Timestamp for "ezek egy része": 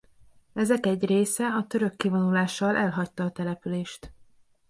0.53-1.47